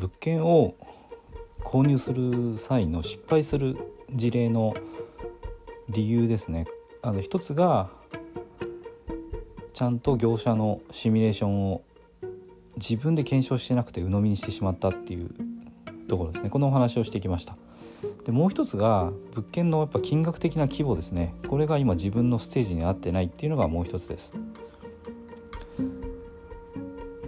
[0.00, 0.74] 物件を
[1.62, 3.76] 購入する際の失敗する
[4.14, 4.74] 事例の
[5.90, 6.66] 理由ですね。
[7.02, 7.90] あの一つが
[9.74, 11.82] ちゃんと業者のシミュレーションを
[12.76, 15.30] 自分で検証してなくて鵜呑みにしてしまったっていう
[16.08, 16.48] ところですね。
[16.48, 17.56] このお話をしてきました。
[18.24, 21.34] でもう一つが物件のやっぱ金額的な規模ですね。
[21.46, 24.34] これが今自分のステージに合ってないっていうのがもう一つです。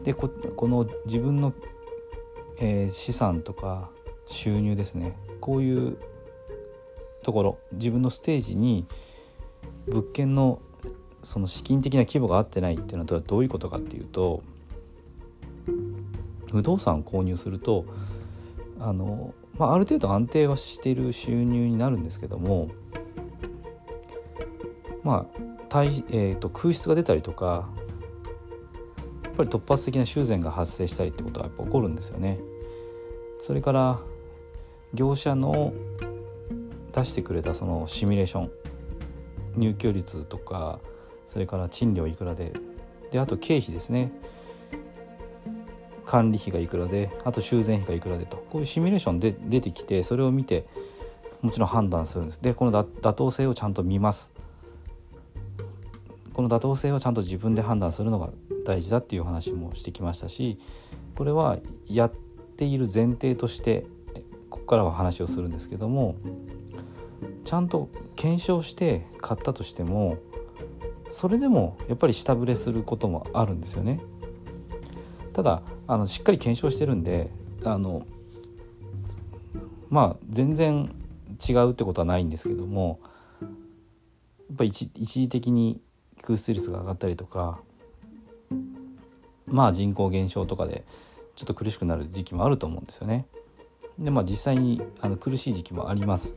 [0.04, 0.28] でこ
[0.66, 1.52] の自分の、
[2.64, 3.90] えー、資産とか
[4.26, 5.98] 収入ですねこういう
[7.24, 8.86] ところ自分のステージに
[9.88, 10.60] 物件の
[11.24, 14.44] その資金的な規模が合ってないっていうのはどういうことかっていうと
[16.52, 17.84] 不動産を購入すると
[18.78, 22.70] あの、まあ、ある程度安定はしている収入になるんですけども
[25.02, 25.42] まあ
[25.84, 27.66] えーと、空室が出たりとか
[29.24, 32.38] やっぱり突発的な修繕が発生したりってことはやっぱ起こるんですよね。
[33.42, 33.98] それから
[34.94, 35.72] 業者の
[36.92, 38.50] 出してくれたそのシミュレーション
[39.56, 40.78] 入居率とか
[41.26, 42.52] それから賃料いくらで
[43.10, 44.12] であと経費ですね。
[46.04, 48.36] 管理費がいくらであと修繕費がいくらでと。
[48.48, 50.64] こういうシミュレーションで出てきてそれを見て
[51.40, 52.40] もちろん判断するんです。
[52.40, 54.32] でこの妥当性をちゃんと見ます。
[56.32, 58.30] この妥当性をちゃんと自分で判断するのが
[58.64, 60.58] 大事だっていう話もしてきましたし
[61.16, 62.31] これはやって
[62.62, 63.86] ている前提として
[64.48, 66.14] ここからは話をするんですけども
[67.44, 70.18] ちゃんと検証して買ったとしても
[71.10, 74.00] それでもやっぱり下振れすることもあるんですよね。
[75.32, 77.30] ただあのしっかり検証してるんで
[77.64, 78.06] あの
[79.90, 80.94] まあ全然
[81.46, 83.00] 違うってことはないんですけども
[83.40, 83.48] や
[84.52, 85.80] っぱ一一時的に
[86.22, 87.58] 空室率が上がったりとか
[89.46, 90.84] まあ人口減少とかで
[91.34, 93.26] ちょっと苦しくなる時期もあると思うんですよね。
[93.98, 96.36] でまあ実際にあの苦しい時期もあります。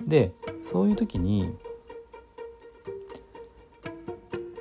[0.00, 1.54] でそういう時に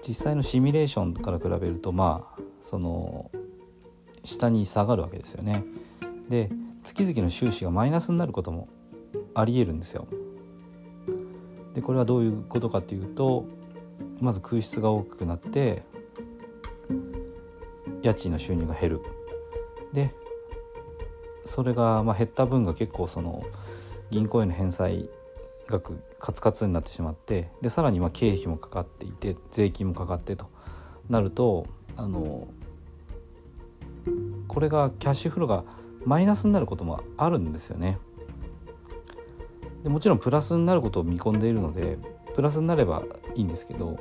[0.08, 3.32] 実際のシミュレーションから比べるとまあその
[4.24, 5.64] 下に下がるわけですよね。
[6.30, 6.50] で
[6.84, 8.68] 月々の収支がマイナスになることも
[9.34, 10.08] ありえるんですよ。
[11.74, 13.46] でこれはどういうことかっていうと
[14.20, 15.84] まず空室が大きくなって
[18.02, 19.02] 家賃の収入が減る。
[19.94, 20.14] で
[21.46, 23.44] それがま減った分が結構その
[24.10, 25.10] 銀行への返済
[25.68, 30.48] 額カツカツになってしまってでさらにま経費もかかっていて税金もかかってと
[31.10, 31.66] なると
[31.96, 32.48] あの
[34.48, 35.64] これがキャッシュフローが
[36.06, 38.00] マイナスになることもあるんですよね。
[39.84, 41.98] でもちろんプラスになることを見込んでいるので
[42.36, 43.04] プラスになれば
[43.36, 44.00] いいんですけど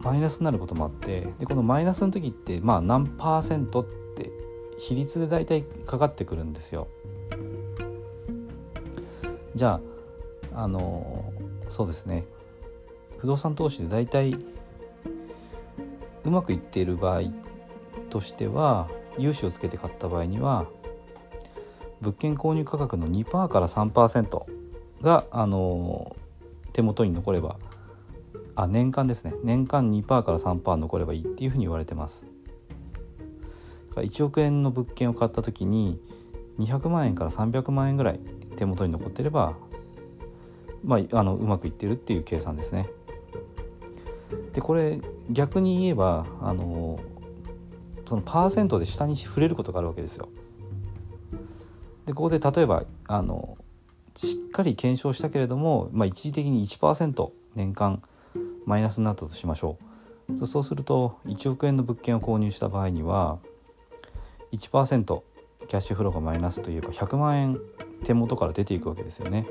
[0.00, 3.84] マイナスになることもあってでこのマイナスの時ってまあ何パーセントっ
[4.16, 4.30] て
[4.78, 6.88] 比率で大体かかってくるんですよ。
[9.54, 9.80] じゃ
[10.54, 11.32] ああの
[11.68, 12.24] そうですね
[13.18, 14.34] 不動産投資で大体
[16.24, 17.22] うまくいっている場合
[18.08, 18.88] としては
[19.18, 20.66] 融資をつけて買った場合には
[22.00, 24.44] 物件購入価格の2%から3%
[25.02, 26.16] があの
[26.72, 27.56] 手元に残れば
[28.54, 32.26] あ年間ですね年間2%から3%残ればいいっていうふうに言われてます
[33.94, 36.00] 1億円の物件を買った時に
[36.58, 38.20] 200万円から300万円ぐらい
[38.56, 39.54] 手元に残ってれば、
[40.84, 42.88] まあ、あのうまくいってるっていう計算ですね。
[44.52, 45.00] でこれ
[45.30, 46.98] 逆に言えばあの
[48.08, 50.28] そのパーセントで下に触れることがあるわけですよ。
[52.06, 53.56] でここで例えばあの
[54.14, 58.02] しっかり検証したけれども、まあ、一時的に1%年間
[58.70, 59.78] マイナスになったとしましょ
[60.32, 63.40] うそうすると1億円の物件を購入した場合には
[64.52, 65.22] 1%
[65.66, 67.58] キャッシュフローがマイナスといえば100万円
[68.04, 69.46] 手元から出ていくわけですよね。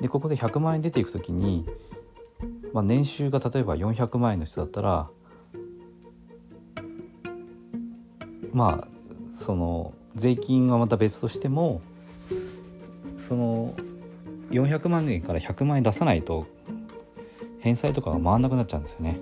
[0.00, 1.66] でここで100万円出ていく時に、
[2.72, 5.08] まあ、年収が例えば400万円の人だったら
[8.52, 8.88] まあ
[9.36, 11.80] その税金はまた別としても
[13.18, 13.74] その
[14.54, 16.46] 400万円から100万円出さないと
[17.60, 19.18] 返済とかが回んなくなっちゃうんですよね。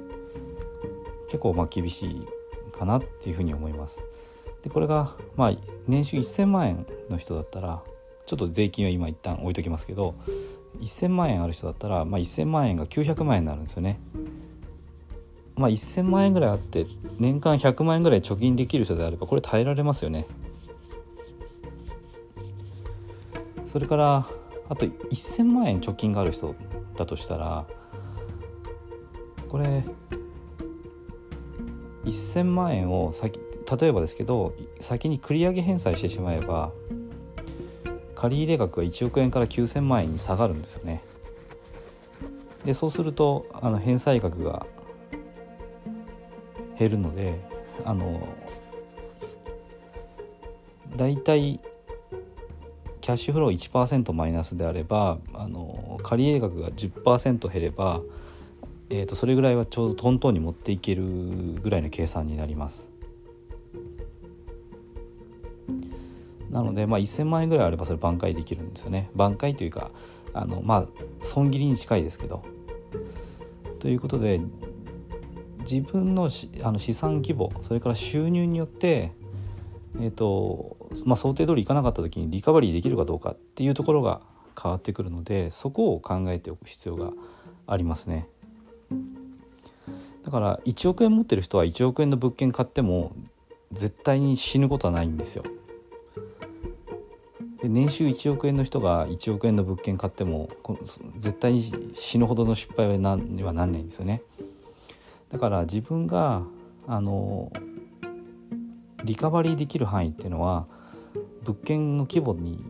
[1.27, 2.27] 結構まあ厳しい
[2.77, 4.05] かなっていうふうに思います。
[4.63, 5.53] でこれがまあ
[5.89, 7.83] 年収1000万円の人だったら
[8.27, 10.15] ちょっと税金は今一旦置いときますけど
[10.81, 14.01] 1000万円ある人だったら、まあ、1000万円が900万円になるんですよね。
[15.55, 16.87] まあ、1000万円ぐらいあって
[17.19, 20.27] 年間100万円ぐらい貯金できる人であればこれ耐えられますよね。
[23.67, 24.29] それから
[24.73, 26.55] あと1000万円貯金がある人
[26.97, 27.67] だとしたら
[29.51, 29.85] これ
[32.07, 33.39] 1000万円を先
[33.79, 36.73] 例えばですけど先に繰り上げ返済してしまえば
[38.15, 41.03] 借入額が1億円から9000万円に下がるんですよね。
[42.65, 44.67] でそうするとあの返済額が
[46.79, 47.41] 減るので
[47.85, 48.27] あの
[50.97, 51.61] 大体
[53.03, 58.01] キャッシュフロー1%マイナスであればあの借入額が10%減れば、
[58.91, 62.91] えー、とそれぐらいはちょうどトントンに持っていけるぐらいの計算になります。
[66.49, 69.11] なので、まあ、1000万円ぐらいあればそれ挽回できるんですよね。
[69.17, 69.91] 挽回というか
[70.33, 70.89] あのまあ
[71.21, 72.43] 損切りに近いですけど。
[73.81, 74.41] ということで
[75.69, 76.31] 自分の
[76.63, 79.11] あの資産規模それから収入によって
[80.01, 84.21] えーとまあ、想定通りいかなかった時にリカバリーできるかどうかっていうところが
[84.61, 87.13] 変わってくるのでそこを考えておく必要が
[87.67, 88.29] ありますね。
[90.25, 93.13] だから1億円持ってる人は1億円の物件買っても
[93.73, 95.45] 絶対に死ぬことはないんですよ。
[97.61, 100.49] で年収1億円の人が1億円の物件買っても
[101.19, 101.63] 絶対に
[101.95, 104.23] 死ぬほどの失敗はなにはなんないんですよね。
[105.31, 106.43] だから自分が
[106.87, 107.53] あの
[109.05, 110.67] リカバリーできる範囲っていうのは
[111.45, 112.65] 物件の規模に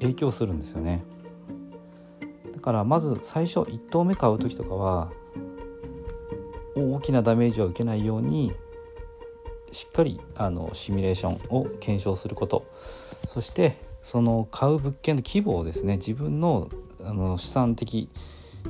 [0.00, 1.04] 影響するんですよね
[2.52, 5.12] だからまず最初1棟目買う時とかは
[6.74, 8.52] 大きなダメージを受けないように
[9.72, 12.66] しっかりあのシミュレーションを検証すること
[13.26, 16.70] そしてその買う物件の規模をですね自分の
[17.02, 18.10] あの資産的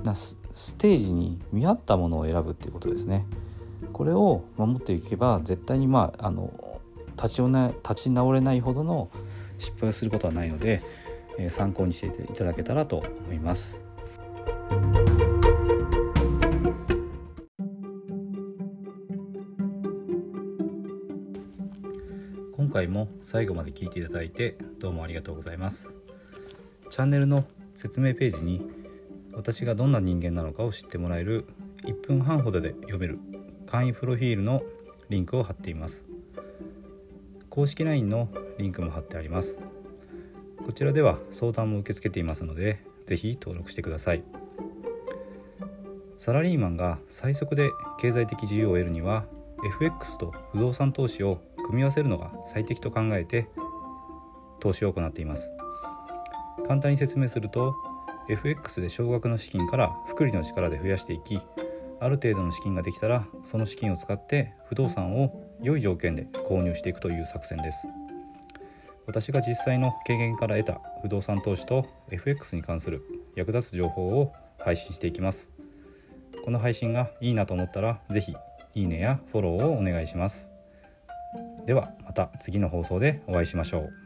[0.04, 0.36] なス
[0.76, 3.26] テージに見合ったものを選ぶっていうことですね。
[3.92, 6.80] これを守っていけば絶対にまああの
[7.16, 9.10] 立ち立ち直れないほどの
[9.58, 10.82] 失敗をすることはないので、
[11.38, 13.82] えー、参考にしていただけたらと思います。
[22.52, 25.94] 今回も最後まで聞いていただいてどうもありがとうございます。
[26.88, 27.44] チャンネルの
[27.74, 28.62] 説明ページに
[29.32, 31.46] 私がどんな人間なのかを知ってもらえる
[31.84, 33.18] 1分半ほどで読める
[33.70, 34.64] 会員プロフィールの
[35.10, 36.04] リンクを貼っています。
[37.48, 38.28] 公式 LINE の
[38.58, 39.60] リンクも貼ってあります。
[40.66, 44.24] こちらでは相談も受け付けていますので是非登録してください。
[46.16, 47.70] サラリーマンが最速で
[48.00, 49.24] 経済的自由を得るには
[49.64, 53.48] FX と不動産投資を組み合わせるのが最適と考えて
[54.58, 55.52] 投資を行っています。
[56.66, 57.76] 簡単に説明すると
[58.28, 61.38] FX で少額の資金から複利の力で増やしていき
[62.00, 67.88] ある程度の資金ができたらその資金を使って不動産を良い条件で購入していくという作戦です。
[69.06, 73.02] 私が実際の経験から得た不動産投資と FX に関する
[73.34, 75.50] 役立つ情報を配信していきます。
[76.44, 78.36] この配信がいいなと思ったら是非
[78.74, 80.52] いいねやフォローをお願いします。
[81.66, 83.99] ではまた次の放送でお会いしましょう。